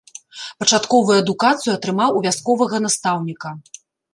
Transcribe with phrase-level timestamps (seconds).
[0.61, 3.49] Пачатковую адукацыю атрымаў у вясковага настаўніка.